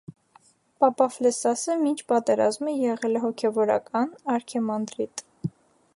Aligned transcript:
Պապաֆլեսասը 0.83 1.75
մինչ 1.83 1.99
պատերազմը 2.13 2.75
եղել 2.87 3.19
է 3.19 3.23
հոգևորական՝ 3.27 4.11
արքեմանդրիտ։ 4.37 5.29